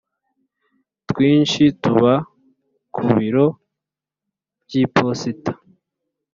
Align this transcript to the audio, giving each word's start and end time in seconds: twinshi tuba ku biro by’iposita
twinshi 1.09 1.63
tuba 1.81 2.13
ku 2.93 3.01
biro 3.15 3.45
by’iposita 4.63 5.51